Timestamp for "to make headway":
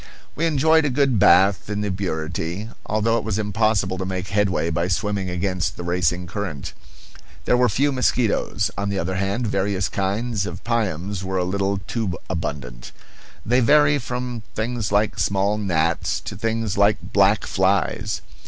3.99-4.71